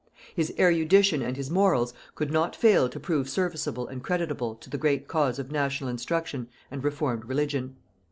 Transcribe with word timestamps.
His 0.35 0.51
erudition 0.57 1.21
and 1.21 1.37
his 1.37 1.51
morals 1.51 1.93
could 2.15 2.31
not 2.31 2.55
fail 2.55 2.89
to 2.89 2.99
prove 2.99 3.29
serviceable 3.29 3.85
and 3.87 4.01
creditable 4.03 4.55
to 4.55 4.67
the 4.67 4.79
great 4.79 5.07
cause 5.07 5.37
of 5.37 5.51
national 5.51 5.91
instruction 5.91 6.47
and 6.71 6.83
reformed 6.83 7.25
religion. 7.25 7.75